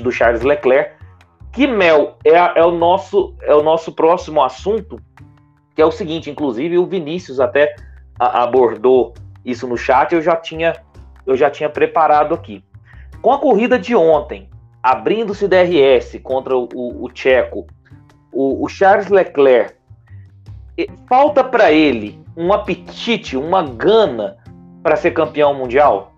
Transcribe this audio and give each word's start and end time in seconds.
do 0.00 0.12
Charles 0.12 0.42
Leclerc. 0.42 0.96
Que 1.52 1.66
Mel 1.66 2.18
é, 2.24 2.32
é, 2.32 2.64
o 2.64 2.70
nosso 2.70 3.34
é 3.42 3.54
o 3.54 3.62
nosso 3.62 3.92
próximo 3.92 4.42
assunto, 4.42 5.00
que 5.74 5.80
é 5.80 5.86
o 5.86 5.90
seguinte, 5.90 6.30
inclusive 6.30 6.76
o 6.76 6.86
Vinícius 6.86 7.40
até 7.40 7.74
abordou 8.18 9.14
isso 9.44 9.66
no 9.66 9.76
chat, 9.76 10.14
eu 10.14 10.20
já 10.20 10.36
tinha 10.36 10.74
eu 11.26 11.36
já 11.36 11.50
tinha 11.50 11.68
preparado 11.68 12.34
aqui. 12.34 12.62
Com 13.22 13.32
a 13.32 13.38
corrida 13.38 13.78
de 13.78 13.96
ontem, 13.96 14.48
abrindo-se 14.82 15.48
DRS 15.48 16.20
contra 16.22 16.56
o, 16.56 16.68
o, 16.74 17.04
o 17.04 17.08
Tcheco, 17.10 17.66
o, 18.32 18.64
o 18.64 18.68
Charles 18.68 19.08
Leclerc, 19.08 19.74
falta 21.08 21.42
para 21.42 21.72
ele 21.72 22.20
um 22.36 22.52
apetite, 22.52 23.36
uma 23.36 23.62
gana 23.62 24.36
para 24.82 24.94
ser 24.94 25.12
campeão 25.12 25.54
mundial? 25.54 26.12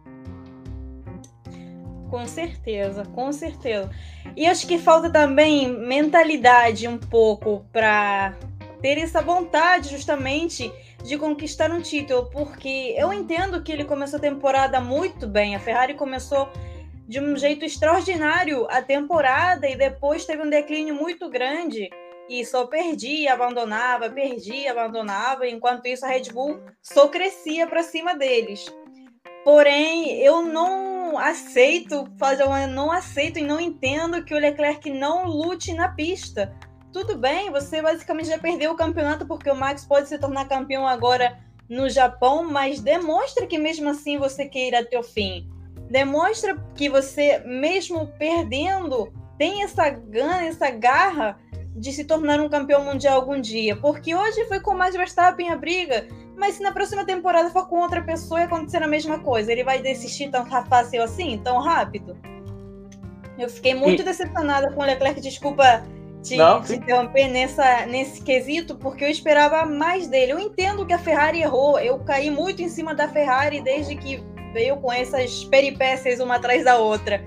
Com 2.11 2.27
certeza, 2.27 3.05
com 3.15 3.33
certeza. 3.33 3.91
E 4.37 4.47
acho 4.47 4.67
que 4.67 4.79
falta 4.79 5.11
também 5.11 5.69
mentalidade 5.69 6.89
um 6.89 6.99
pouco 6.99 7.67
para 7.73 8.35
ter 8.81 8.99
essa 8.99 9.21
vontade 9.21 9.91
justamente 9.91 10.73
de 11.05 11.19
conquistar 11.19 11.71
um 11.71 11.81
título, 11.81 12.31
porque 12.31 12.95
eu 12.97 13.13
entendo 13.13 13.63
que 13.63 13.71
ele 13.71 13.85
começou 13.85 14.19
a 14.19 14.23
temporada 14.23 14.81
muito 14.81 15.27
bem. 15.27 15.55
A 15.55 15.61
Ferrari 15.61 15.95
começou 15.95 16.49
de 17.07 17.21
um 17.21 17.37
jeito 17.37 17.65
extraordinário 17.65 18.67
a 18.71 18.83
temporada 18.83 19.69
e 19.69 19.77
depois 19.77 20.25
teve 20.25 20.43
um 20.43 20.51
declínio 20.51 20.95
muito 20.95 21.29
grande 21.29 21.89
e 22.29 22.45
só 22.45 22.67
perdia, 22.67 23.33
abandonava, 23.33 24.11
perdia, 24.11 24.73
abandonava, 24.73 25.49
enquanto 25.49 25.87
isso 25.87 26.05
a 26.05 26.09
Red 26.09 26.31
Bull 26.33 26.61
só 26.83 27.09
crescia 27.09 27.67
para 27.67 27.83
cima 27.83 28.15
deles. 28.15 28.67
Porém, 29.45 30.21
eu 30.21 30.43
não 30.43 30.88
aceito 31.17 32.07
fazer 32.19 32.43
uma, 32.45 32.67
não 32.67 32.91
aceito 32.91 33.39
e 33.39 33.45
não 33.45 33.61
entendo 33.61 34.25
que 34.25 34.35
o 34.35 34.39
Leclerc 34.39 34.91
não 34.91 35.27
lute 35.27 35.73
na 35.73 35.89
pista. 35.89 36.53
Tudo 36.93 37.17
bem, 37.17 37.51
você 37.51 37.81
basicamente 37.81 38.29
já 38.29 38.39
perdeu 38.39 38.73
o 38.73 38.77
campeonato 38.77 39.27
porque 39.27 39.49
o 39.49 39.55
Max 39.55 39.85
pode 39.85 40.09
se 40.09 40.19
tornar 40.19 40.49
campeão 40.49 40.87
agora 40.87 41.39
no 41.69 41.89
Japão, 41.89 42.51
mas 42.51 42.81
demonstra 42.81 43.47
que 43.47 43.59
mesmo 43.59 43.89
assim 43.89 44.19
você 44.19 44.47
queira 44.47 44.81
até 44.81 44.99
o 44.99 45.03
fim. 45.03 45.49
Demonstra 45.89 46.57
que 46.75 46.89
você, 46.89 47.39
mesmo 47.47 48.09
perdendo, 48.19 49.13
tem 49.39 49.63
essa 49.63 49.89
gana, 49.89 50.47
essa 50.47 50.71
garra 50.71 51.39
de 51.75 51.93
se 51.93 52.05
tornar 52.05 52.41
um 52.41 52.49
campeão 52.49 52.85
mundial 52.85 53.17
algum 53.17 53.41
dia. 53.41 53.77
Porque 53.77 54.15
hoje 54.15 54.45
foi 54.47 54.61
com 54.61 54.73
o 54.73 54.79
Max 54.79 54.95
Verstappen 54.95 55.51
a 55.51 55.57
briga, 55.57 56.07
mas 56.37 56.55
se 56.55 56.63
na 56.63 56.73
próxima 56.73 57.05
temporada 57.05 57.51
for 57.51 57.69
com 57.69 57.81
outra 57.81 58.03
pessoa 58.03 58.41
e 58.41 58.45
acontecer 58.45 58.83
a 58.83 58.89
mesma 58.89 59.19
coisa, 59.21 59.53
ele 59.53 59.65
vai 59.65 59.81
desistir 59.81 60.31
tão 60.31 60.47
fácil 60.47 61.03
assim, 61.03 61.41
tão 61.43 61.59
rápido? 61.59 62.17
Eu 63.39 63.49
fiquei 63.49 63.75
muito 63.75 64.03
e... 64.03 64.05
decepcionada 64.05 64.73
com 64.73 64.83
o 64.83 64.85
Leclerc, 64.85 65.21
desculpa 65.21 65.85
te, 66.23 66.37
Não, 66.37 66.61
te 66.63 66.75
interromper 66.75 67.29
nessa, 67.29 67.87
nesse 67.87 68.23
quesito, 68.23 68.77
porque 68.77 69.05
eu 69.05 69.09
esperava 69.09 69.65
mais 69.65 70.09
dele. 70.09 70.33
Eu 70.33 70.39
entendo 70.39 70.85
que 70.85 70.93
a 70.93 70.99
Ferrari 70.99 71.41
errou, 71.41 71.79
eu 71.79 71.99
caí 72.01 72.31
muito 72.31 72.63
em 72.63 72.69
cima 72.69 72.95
da 72.95 73.09
Ferrari 73.09 73.61
desde 73.61 73.95
que 73.95 74.23
veio 74.53 74.77
com 74.79 74.93
essas 74.93 75.45
peripécias 75.45 76.21
uma 76.21 76.37
atrás 76.37 76.65
da 76.65 76.77
outra. 76.77 77.23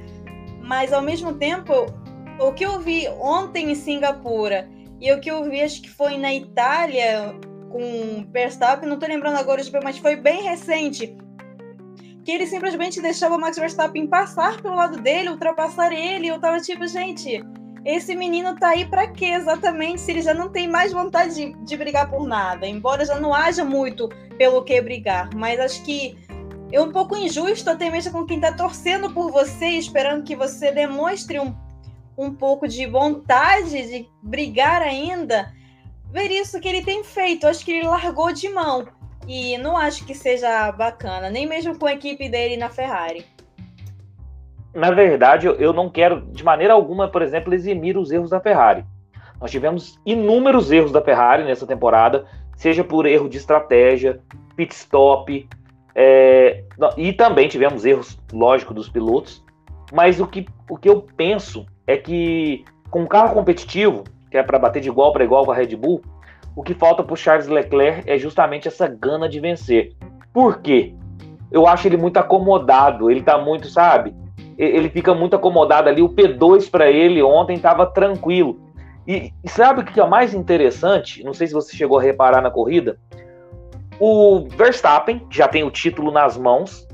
Mas 0.62 0.92
ao 0.92 1.02
mesmo 1.02 1.34
tempo, 1.34 1.86
o 2.42 2.54
que 2.54 2.66
eu 2.66 2.80
vi 2.80 3.08
ontem 3.20 3.72
em 3.72 3.76
Singapura 3.76 4.68
e 5.00 5.12
o 5.12 5.20
que 5.20 5.30
eu 5.30 5.44
vi, 5.44 5.62
acho 5.62 5.82
que 5.82 5.90
foi 5.90 6.18
na 6.18 6.34
Itália 6.34 7.36
com 7.70 8.26
Verstappen, 8.32 8.90
não 8.90 9.00
tô 9.00 9.06
lembrando 9.06 9.38
agora, 9.38 9.62
mas 9.84 9.98
foi 10.00 10.16
bem 10.16 10.44
recente, 10.44 11.16
que 12.26 12.32
ele 12.32 12.46
simplesmente 12.46 13.02
deixava 13.02 13.36
o 13.36 13.40
Max 13.40 13.58
Verstappen 13.58 14.08
passar 14.08 14.62
pelo 14.62 14.76
lado 14.76 15.02
dele, 15.02 15.30
ultrapassar 15.30 15.92
ele, 15.94 16.28
eu 16.28 16.40
tava 16.40 16.60
tipo, 16.60 16.86
gente, 16.88 17.44
esse 17.86 18.16
menino 18.16 18.56
tá 18.56 18.70
aí 18.70 18.86
para 18.86 19.08
quê 19.08 19.28
exatamente 19.28 20.02
se 20.02 20.12
ele 20.12 20.22
já 20.22 20.34
não 20.34 20.50
tem 20.50 20.68
mais 20.68 20.92
vontade 20.92 21.36
de, 21.36 21.54
de 21.64 21.78
brigar 21.78 22.10
por 22.10 22.28
nada, 22.28 22.68
embora 22.68 23.06
já 23.06 23.20
não 23.20 23.34
haja 23.34 23.64
muito 23.64 24.10
pelo 24.38 24.64
que 24.64 24.82
brigar, 24.82 25.30
mas 25.36 25.60
acho 25.60 25.84
que 25.84 26.18
é 26.72 26.82
um 26.82 26.92
pouco 26.92 27.16
injusto 27.16 27.70
até 27.70 27.90
mesmo 27.90 28.12
com 28.12 28.26
quem 28.26 28.40
tá 28.40 28.52
torcendo 28.52 29.12
por 29.12 29.32
você, 29.32 29.68
esperando 29.68 30.24
que 30.24 30.36
você 30.36 30.72
demonstre 30.72 31.40
um 31.40 31.56
um 32.18 32.34
pouco 32.34 32.68
de 32.68 32.86
vontade 32.86 33.70
de 33.70 34.08
brigar 34.22 34.82
ainda, 34.82 35.52
ver 36.12 36.32
isso 36.32 36.60
que 36.60 36.68
ele 36.68 36.84
tem 36.84 37.04
feito. 37.04 37.48
Acho 37.48 37.64
que 37.66 37.72
ele 37.72 37.88
largou 37.88 38.32
de 38.32 38.50
mão. 38.50 38.88
E 39.28 39.58
não 39.58 39.78
acho 39.78 40.06
que 40.06 40.16
seja 40.16 40.72
bacana, 40.72 41.30
nem 41.30 41.48
mesmo 41.48 41.78
com 41.78 41.86
a 41.86 41.94
equipe 41.94 42.28
dele 42.28 42.58
na 42.58 42.70
Ferrari. 42.70 43.26
Na 44.74 44.92
verdade, 44.92 45.48
eu 45.48 45.74
não 45.74 45.90
quero 45.90 46.22
de 46.22 46.44
maneira 46.44 46.74
alguma, 46.74 47.08
por 47.08 47.22
exemplo, 47.22 47.54
eximir 47.54 47.98
os 47.98 48.10
erros 48.12 48.30
da 48.30 48.40
Ferrari. 48.40 48.86
Nós 49.40 49.52
tivemos 49.52 50.00
inúmeros 50.06 50.72
erros 50.72 50.92
da 50.92 51.02
Ferrari 51.02 51.44
nessa 51.44 51.68
temporada, 51.68 52.26
seja 52.56 52.84
por 52.84 53.06
erro 53.06 53.28
de 53.28 53.38
estratégia, 53.38 54.22
pit 54.56 54.74
stop, 54.74 55.48
é, 55.94 56.64
e 56.96 57.12
também 57.12 57.48
tivemos 57.48 57.86
erros, 57.86 58.18
lógico, 58.32 58.74
dos 58.74 58.88
pilotos. 58.88 59.44
Mas 59.92 60.20
o 60.20 60.28
que, 60.28 60.46
o 60.70 60.78
que 60.78 60.88
eu 60.88 61.02
penso 61.18 61.66
é 61.88 61.98
que 61.98 62.64
com 62.90 63.02
um 63.02 63.08
carro 63.08 63.34
competitivo, 63.34 64.04
que 64.30 64.38
é 64.38 64.44
para 64.44 64.60
bater 64.60 64.82
de 64.82 64.90
igual 64.90 65.12
para 65.14 65.24
igual 65.24 65.46
com 65.46 65.52
a 65.52 65.56
Red 65.56 65.76
Bull, 65.76 66.02
o 66.56 66.64
que 66.64 66.74
falta 66.74 67.04
para 67.04 67.14
o 67.14 67.18
Charles 67.18 67.48
Leclerc 67.48 68.10
é 68.10 68.18
justamente 68.18 68.68
essa 68.68 68.88
gana 68.88 69.28
de 69.28 69.40
vencer. 69.40 69.94
Por 70.34 70.62
quê? 70.62 70.94
Eu 71.50 71.68
acho 71.68 71.88
ele 71.88 71.98
muito 71.98 72.18
acomodado, 72.18 73.10
ele 73.10 73.22
está 73.22 73.38
muito, 73.38 73.68
sabe? 73.68 74.14
Ele 74.58 74.90
fica 74.90 75.14
muito 75.14 75.36
acomodado 75.36 75.90
ali. 75.90 76.02
O 76.02 76.10
P2 76.10 76.70
para 76.70 76.90
ele 76.90 77.22
ontem 77.24 77.56
estava 77.56 77.86
tranquilo. 77.86 78.60
E, 79.08 79.34
e 79.44 79.50
sabe 79.50 79.82
o 79.82 79.86
que 79.86 80.00
é 80.00 80.08
mais 80.08 80.34
interessante? 80.34 81.24
Não 81.24 81.34
sei 81.34 81.48
se 81.48 81.54
você 81.54 81.76
chegou 81.76 81.98
a 81.98 82.02
reparar 82.02 82.42
na 82.42 82.52
corrida. 82.52 82.98
O 84.00 84.48
Verstappen 84.50 85.26
já 85.30 85.48
tem 85.48 85.64
o 85.64 85.72
título 85.72 86.12
nas 86.12 86.38
mãos, 86.38 86.88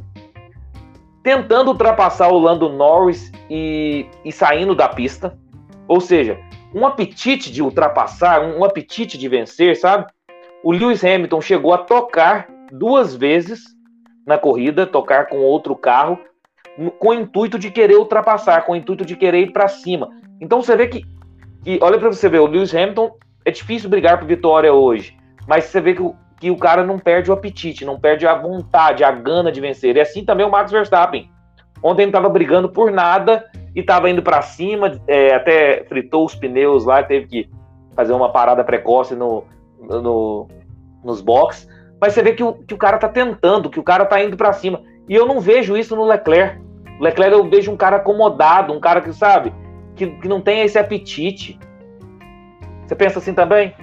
tentando 1.28 1.72
ultrapassar 1.72 2.30
o 2.30 2.40
Lando 2.40 2.70
Norris 2.70 3.34
e, 3.50 4.06
e 4.24 4.32
saindo 4.32 4.74
da 4.74 4.88
pista. 4.88 5.38
Ou 5.86 6.00
seja, 6.00 6.40
um 6.74 6.88
apetite 6.88 7.52
de 7.52 7.62
ultrapassar, 7.62 8.42
um, 8.42 8.64
apetite 8.64 9.18
de 9.18 9.28
vencer, 9.28 9.76
sabe? 9.76 10.06
O 10.64 10.72
Lewis 10.72 11.04
Hamilton 11.04 11.42
chegou 11.42 11.74
a 11.74 11.80
tocar 11.80 12.48
duas 12.72 13.14
vezes 13.14 13.60
na 14.26 14.38
corrida, 14.38 14.88
tocar 14.88 15.28
com 15.28 15.40
outro 15.40 15.76
carro, 15.76 16.18
com 16.98 17.10
o 17.10 17.14
intuito 17.14 17.60
de 17.60 17.72
querer 17.72 17.98
ultrapassar, 17.98 18.62
com 18.62 18.72
o 18.72 18.76
intuito 18.78 19.04
de 19.04 19.18
querer 19.18 19.42
ir 19.42 19.52
para 19.52 19.68
cima. 19.68 20.08
Então 20.40 20.62
você 20.62 20.78
vê 20.78 20.88
que, 20.88 21.04
que 21.62 21.78
olha 21.82 22.00
para 22.00 22.08
você 22.08 22.30
ver, 22.30 22.40
o 22.40 22.48
Lewis 22.48 22.74
Hamilton 22.74 23.12
é 23.44 23.52
difícil 23.52 23.90
brigar 23.90 24.18
por 24.18 24.26
vitória 24.26 24.72
hoje, 24.72 25.14
mas 25.46 25.66
você 25.66 25.82
vê 25.82 25.94
que 25.94 26.02
o, 26.02 26.16
que 26.40 26.52
o 26.52 26.58
cara 26.58 26.84
não 26.84 27.00
perde 27.00 27.32
o 27.32 27.34
apetite, 27.34 27.86
não 27.86 28.00
perde 28.00 28.28
a 28.28 28.36
vontade, 28.36 29.04
a 29.04 29.12
gana 29.12 29.52
de 29.52 29.60
vencer. 29.60 29.96
E 29.96 30.02
assim 30.02 30.24
também 30.24 30.46
o 30.46 30.52
Max 30.52 30.72
Verstappen. 30.72 31.30
Ontem 31.84 32.04
ele 32.04 32.10
estava 32.10 32.30
brigando 32.30 32.70
por 32.70 32.92
nada 32.92 33.46
e 33.76 33.82
estava 33.82 34.10
indo 34.10 34.22
para 34.22 34.42
cima, 34.42 35.00
é, 35.08 35.34
até 35.34 35.84
fritou 35.86 36.26
os 36.26 36.36
pneus 36.36 36.86
lá, 36.86 37.04
teve 37.04 37.28
que 37.28 37.50
fazer 37.96 38.14
uma 38.14 38.32
parada 38.32 38.64
precoce 38.64 39.16
no, 39.16 39.44
no 39.80 40.48
nos 41.04 41.22
boxes. 41.22 41.68
Mas 42.00 42.14
você 42.14 42.22
vê 42.22 42.34
que 42.34 42.44
o, 42.44 42.54
que 42.54 42.74
o 42.74 42.78
cara 42.78 42.98
tá 42.98 43.10
tentando, 43.10 43.70
que 43.70 43.80
o 43.80 43.84
cara 43.84 44.06
tá 44.06 44.24
indo 44.24 44.38
para 44.38 44.54
cima. 44.54 44.82
E 45.08 45.16
eu 45.16 45.26
não 45.26 45.40
vejo 45.40 45.76
isso 45.76 45.96
no 45.96 46.06
Leclerc. 46.06 46.60
O 47.00 47.04
Leclerc 47.04 47.34
eu 47.34 47.50
vejo 47.50 47.72
um 47.72 47.78
cara 47.78 47.98
acomodado, 47.98 48.74
um 48.74 48.80
cara 48.80 49.02
que, 49.02 49.14
sabe, 49.14 49.54
que, 49.96 50.08
que 50.08 50.28
não 50.28 50.42
tem 50.42 50.62
esse 50.62 50.78
apetite. 50.78 51.60
Você 52.86 52.96
pensa 52.96 53.20
assim 53.20 53.34
também? 53.34 53.74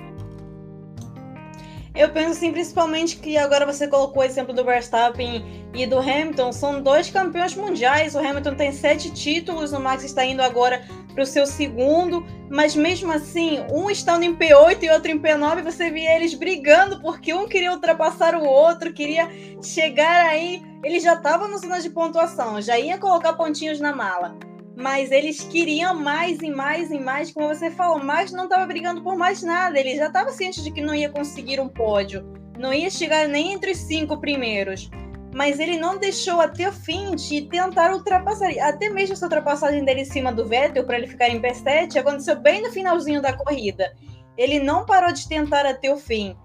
Eu 1.95 2.09
penso 2.09 2.33
assim, 2.33 2.51
principalmente 2.51 3.19
que 3.19 3.39
agora 3.39 3.65
você 3.65 3.87
colocou 3.87 4.21
o 4.21 4.27
exemplo 4.27 4.53
do 4.53 4.65
Verstappen 4.65 5.71
e 5.73 5.87
do 5.87 5.99
Hamilton, 5.99 6.53
são 6.53 6.83
dois 6.83 7.09
campeões 7.09 7.55
mundiais. 7.55 8.17
O 8.17 8.19
Hamilton 8.19 8.57
tem 8.57 8.73
sete 8.73 9.13
títulos, 9.13 9.73
o 9.73 9.79
Max 9.79 10.03
está 10.03 10.25
indo 10.25 10.43
agora 10.43 10.85
para 11.15 11.23
o 11.23 11.27
seu 11.27 11.47
segundo, 11.47 12.27
mas 12.51 12.75
mesmo 12.75 13.13
assim, 13.13 13.65
um 13.71 13.89
estando 13.89 14.25
em 14.25 14.35
P8 14.35 14.83
e 14.83 14.91
outro 14.91 15.13
em 15.13 15.21
P9, 15.21 15.63
você 15.63 15.89
via 15.89 16.17
eles 16.17 16.35
brigando 16.35 17.01
porque 17.01 17.33
um 17.33 17.47
queria 17.47 17.71
ultrapassar 17.71 18.35
o 18.35 18.45
outro, 18.45 18.93
queria 18.93 19.31
chegar 19.63 20.27
aí. 20.27 20.65
Eles 20.83 21.01
já 21.05 21.15
estavam 21.15 21.47
no 21.47 21.59
zona 21.59 21.81
de 21.81 21.91
pontuação, 21.91 22.61
já 22.61 22.77
ia 22.77 22.99
colocar 22.99 23.35
pontinhos 23.35 23.79
na 23.79 23.95
mala 23.95 24.37
mas 24.77 25.11
eles 25.13 25.41
queriam 25.45 25.95
mais 25.95 26.41
e 26.41 26.51
mais 26.51 26.91
e 26.91 26.99
mais, 26.99 27.31
como 27.31 27.49
você 27.49 27.71
falou, 27.71 28.03
mas 28.03 28.33
não 28.33 28.45
estava 28.45 28.67
brigando 28.67 29.03
por 29.03 29.17
mais 29.17 29.43
nada, 29.43 29.79
ele 29.79 29.97
já 29.97 30.07
estava 30.07 30.33
ciente 30.33 30.63
de 30.63 30.71
que 30.71 30.81
não 30.81 30.95
ia 30.95 31.11
conseguir 31.11 31.61
um 31.61 31.69
pódio, 31.69 32.25
não 32.59 32.73
ia 32.73 32.91
chegar 32.91 33.29
nem 33.29 33.53
entre 33.53 33.71
os 33.71 33.79
cinco 33.79 34.21
primeiros, 34.21 34.91
mas 35.35 35.59
ele 35.61 35.79
não 35.79 35.99
deixou 35.99 36.41
até 36.41 36.69
o 36.69 36.73
fim 36.73 37.15
de 37.15 37.43
tentar 37.43 37.93
ultrapassar, 37.93 38.51
até 38.61 38.89
mesmo 38.89 39.15
essa 39.15 39.27
ultrapassagem 39.27 39.85
dele 39.85 40.03
em 40.03 40.07
cima 40.07 40.33
do 40.33 40.47
Vettel 40.47 40.85
para 40.85 40.99
ele 40.99 41.07
ficar 41.07 41.29
em 41.29 41.41
P7 41.41 41.97
aconteceu 41.97 42.41
bem 42.41 42.63
no 42.63 42.71
finalzinho 42.71 43.23
da 43.23 43.33
corrida, 43.33 43.95
ele 44.37 44.59
não 44.59 44.85
parou 44.85 45.13
de 45.13 45.29
tentar 45.29 45.65
até 45.67 45.93
o 45.93 45.97
fim. 45.97 46.37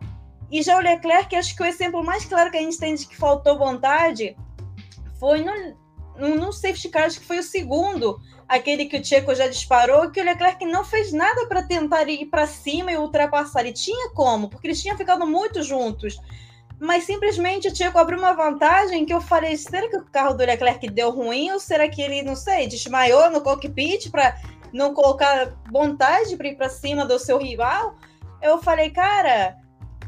E 0.51 0.63
já 0.63 0.77
o 0.77 0.81
Leclerc, 0.81 1.35
acho 1.35 1.55
que 1.55 1.61
o 1.61 1.65
exemplo 1.65 2.03
mais 2.03 2.25
claro 2.25 2.49
que 2.49 2.57
a 2.57 2.61
gente 2.61 2.79
tem 2.79 2.95
de 2.95 3.07
que 3.07 3.15
faltou 3.15 3.57
vontade 3.57 4.35
foi 5.19 5.43
no, 5.43 5.51
no 6.27 6.51
safety 6.51 6.89
car, 6.89 7.05
acho 7.05 7.19
que 7.19 7.25
foi 7.25 7.39
o 7.39 7.43
segundo, 7.43 8.19
aquele 8.47 8.85
que 8.85 8.97
o 8.97 9.03
Checo 9.03 9.33
já 9.33 9.47
disparou, 9.47 10.11
que 10.11 10.19
o 10.19 10.23
Leclerc 10.23 10.65
não 10.65 10.83
fez 10.83 11.13
nada 11.13 11.45
para 11.47 11.63
tentar 11.63 12.09
ir 12.09 12.25
para 12.25 12.47
cima 12.47 12.91
e 12.91 12.97
ultrapassar. 12.97 13.65
E 13.65 13.71
tinha 13.71 14.09
como, 14.11 14.49
porque 14.49 14.67
eles 14.67 14.81
tinham 14.81 14.97
ficado 14.97 15.25
muito 15.25 15.63
juntos. 15.63 16.19
Mas 16.79 17.03
simplesmente 17.03 17.67
o 17.67 17.75
Checo 17.75 17.97
abriu 17.97 18.17
uma 18.17 18.33
vantagem 18.33 19.05
que 19.05 19.13
eu 19.13 19.21
falei: 19.21 19.55
será 19.57 19.87
que 19.89 19.97
o 19.97 20.05
carro 20.05 20.33
do 20.33 20.45
Leclerc 20.45 20.89
deu 20.89 21.11
ruim? 21.11 21.51
Ou 21.51 21.59
será 21.59 21.87
que 21.87 22.01
ele, 22.01 22.21
não 22.21 22.35
sei, 22.35 22.67
desmaiou 22.67 23.29
no 23.29 23.41
cockpit 23.41 24.09
para 24.09 24.35
não 24.73 24.93
colocar 24.93 25.53
vontade 25.71 26.37
para 26.37 26.47
ir 26.47 26.55
para 26.55 26.69
cima 26.69 27.05
do 27.05 27.19
seu 27.19 27.37
rival? 27.37 27.95
Eu 28.41 28.57
falei, 28.59 28.89
cara, 28.89 29.57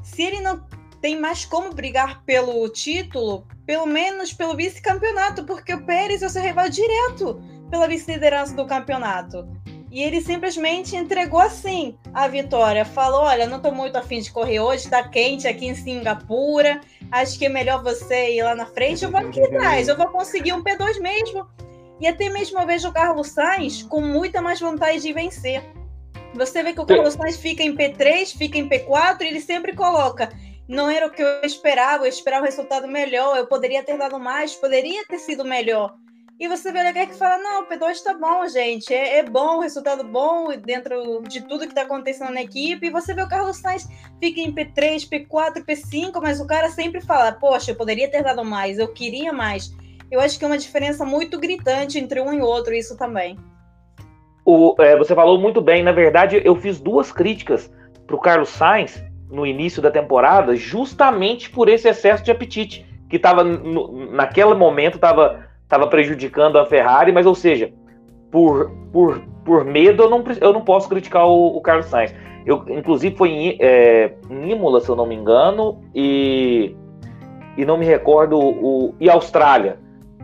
se 0.01 0.23
ele 0.23 0.39
não 0.39 0.65
tem 1.01 1.19
mais 1.19 1.43
como 1.43 1.73
brigar 1.73 2.23
pelo 2.23 2.69
título, 2.69 3.47
pelo 3.65 3.87
menos 3.87 4.31
pelo 4.31 4.55
vice-campeonato, 4.55 5.43
porque 5.43 5.73
o 5.73 5.83
Pérez 5.83 6.21
é 6.21 6.27
o 6.27 6.29
seu 6.29 6.41
rival 6.41 6.69
direto 6.69 7.41
pela 7.69 7.87
vice-liderança 7.87 8.53
do 8.53 8.65
campeonato. 8.65 9.47
E 9.91 10.01
ele 10.01 10.21
simplesmente 10.21 10.95
entregou 10.95 11.39
assim 11.39 11.97
a 12.13 12.27
vitória. 12.27 12.85
Falou: 12.85 13.23
Olha, 13.23 13.45
não 13.45 13.57
estou 13.57 13.73
muito 13.73 13.97
afim 13.97 14.21
de 14.21 14.31
correr 14.31 14.59
hoje, 14.59 14.85
está 14.85 15.03
quente 15.03 15.47
aqui 15.47 15.67
em 15.67 15.75
Singapura. 15.75 16.79
Acho 17.11 17.37
que 17.37 17.45
é 17.45 17.49
melhor 17.49 17.83
você 17.83 18.35
ir 18.35 18.43
lá 18.43 18.55
na 18.55 18.65
frente. 18.65 19.03
Eu 19.03 19.11
vou 19.11 19.19
aqui 19.19 19.43
atrás, 19.43 19.89
eu 19.89 19.97
vou 19.97 20.07
conseguir 20.07 20.53
um 20.53 20.63
P2 20.63 21.01
mesmo. 21.01 21.45
E 21.99 22.07
até 22.07 22.29
mesmo 22.29 22.57
eu 22.59 22.65
vejo 22.65 22.87
o 22.87 22.93
Carlos 22.93 23.27
Sainz 23.27 23.83
com 23.83 23.99
muita 23.99 24.41
mais 24.41 24.61
vontade 24.61 25.01
de 25.01 25.11
vencer. 25.11 25.61
Você 26.33 26.63
vê 26.63 26.71
que 26.71 26.79
o 26.79 26.85
Carlos 26.85 27.15
Sainz 27.15 27.35
fica 27.35 27.61
em 27.61 27.75
P3, 27.75 28.37
fica 28.37 28.57
em 28.57 28.69
P4, 28.69 29.21
e 29.21 29.25
ele 29.25 29.41
sempre 29.41 29.75
coloca 29.75 30.29
não 30.71 30.89
era 30.89 31.05
o 31.05 31.09
que 31.09 31.21
eu 31.21 31.41
esperava, 31.43 32.05
eu 32.05 32.09
esperava 32.09 32.43
um 32.43 32.45
resultado 32.45 32.87
melhor, 32.87 33.35
eu 33.35 33.45
poderia 33.45 33.83
ter 33.83 33.97
dado 33.97 34.17
mais, 34.17 34.55
poderia 34.55 35.05
ter 35.05 35.19
sido 35.19 35.43
melhor. 35.43 35.93
E 36.39 36.47
você 36.47 36.71
vê 36.71 36.79
o 36.79 36.83
Leclerc 36.83 37.11
que 37.11 37.19
fala, 37.19 37.37
não, 37.37 37.63
o 37.63 37.67
P2 37.67 38.01
tá 38.01 38.13
bom, 38.13 38.47
gente, 38.47 38.91
é, 38.93 39.17
é 39.17 39.23
bom, 39.23 39.59
resultado 39.59 40.03
bom 40.03 40.47
dentro 40.57 41.21
de 41.27 41.41
tudo 41.41 41.67
que 41.67 41.75
tá 41.75 41.81
acontecendo 41.81 42.33
na 42.33 42.41
equipe. 42.41 42.87
E 42.87 42.89
você 42.89 43.13
vê 43.13 43.21
o 43.21 43.27
Carlos 43.27 43.57
Sainz 43.57 43.87
fica 44.19 44.39
em 44.39 44.51
P3, 44.51 45.07
P4, 45.07 45.63
P5, 45.63 46.19
mas 46.21 46.39
o 46.39 46.47
cara 46.47 46.69
sempre 46.69 47.01
fala, 47.01 47.33
poxa, 47.33 47.71
eu 47.71 47.75
poderia 47.75 48.09
ter 48.09 48.23
dado 48.23 48.43
mais, 48.43 48.79
eu 48.79 48.87
queria 48.93 49.33
mais. 49.33 49.75
Eu 50.09 50.21
acho 50.21 50.39
que 50.39 50.45
é 50.45 50.47
uma 50.47 50.57
diferença 50.57 51.05
muito 51.05 51.37
gritante 51.37 51.99
entre 51.99 52.21
um 52.21 52.33
e 52.33 52.41
outro, 52.41 52.73
isso 52.73 52.97
também. 52.97 53.37
O, 54.45 54.73
é, 54.79 54.97
você 54.97 55.13
falou 55.13 55.37
muito 55.37 55.61
bem, 55.61 55.83
na 55.83 55.91
verdade, 55.91 56.41
eu 56.43 56.55
fiz 56.55 56.79
duas 56.79 57.11
críticas 57.11 57.69
pro 58.07 58.17
Carlos 58.17 58.49
Sainz 58.49 59.10
no 59.31 59.45
início 59.45 59.81
da 59.81 59.89
temporada, 59.89 60.55
justamente 60.55 61.49
por 61.49 61.69
esse 61.69 61.87
excesso 61.87 62.23
de 62.23 62.31
apetite, 62.31 62.85
que 63.09 63.15
estava 63.15 63.43
naquele 63.43 64.53
momento 64.53 64.95
estava 64.95 65.49
tava 65.67 65.87
prejudicando 65.87 66.59
a 66.59 66.65
Ferrari, 66.65 67.13
mas 67.13 67.25
ou 67.25 67.33
seja, 67.33 67.71
por, 68.29 68.69
por, 68.91 69.21
por 69.45 69.63
medo 69.63 70.03
eu 70.03 70.09
não, 70.09 70.23
eu 70.41 70.51
não 70.51 70.61
posso 70.61 70.89
criticar 70.89 71.25
o, 71.25 71.55
o 71.55 71.61
Carlos 71.61 71.85
Sainz. 71.85 72.13
Eu, 72.45 72.65
inclusive 72.67 73.15
foi 73.15 73.29
em, 73.29 73.57
é, 73.59 74.13
em 74.29 74.51
Imola, 74.51 74.81
se 74.81 74.89
eu 74.89 74.97
não 74.97 75.05
me 75.05 75.15
engano, 75.15 75.81
e, 75.95 76.75
e 77.55 77.63
não 77.63 77.77
me 77.77 77.85
recordo, 77.85 78.37
o, 78.37 78.93
e 78.99 79.09
Austrália. 79.09 79.79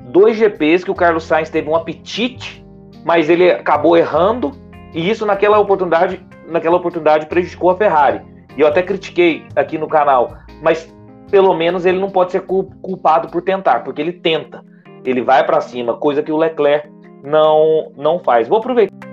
Dois 0.10 0.36
GPs 0.36 0.84
que 0.84 0.92
o 0.92 0.96
Carlos 0.96 1.24
Sainz 1.24 1.50
teve 1.50 1.70
um 1.70 1.76
apetite, 1.76 2.66
mas 3.06 3.30
ele 3.30 3.50
acabou 3.50 3.96
errando, 3.96 4.52
e 4.94 5.10
isso 5.10 5.26
naquela 5.26 5.60
oportunidade, 5.60 6.20
naquela 6.48 6.76
oportunidade 6.76 7.28
prejudicou 7.28 7.70
a 7.70 7.78
Ferrari. 7.78 8.22
E 8.58 8.62
eu 8.62 8.68
até 8.68 8.82
critiquei 8.82 9.46
aqui 9.56 9.78
no 9.78 9.88
canal, 9.88 10.38
mas 10.62 10.92
pelo 11.30 11.54
menos 11.54 11.86
ele 11.86 12.00
não 12.00 12.10
pode 12.10 12.32
ser 12.32 12.42
culpado 12.42 13.30
por 13.30 13.42
tentar, 13.42 13.84
porque 13.84 14.02
ele 14.02 14.14
tenta. 14.14 14.64
Ele 15.06 15.22
vai 15.22 15.46
para 15.46 15.62
cima, 15.62 15.96
coisa 15.96 16.24
que 16.24 16.32
o 16.32 16.38
Leclerc 16.38 16.90
não 17.24 17.92
não 17.96 18.20
faz. 18.20 18.48
Vou 18.48 18.58
aproveitar 18.58 19.07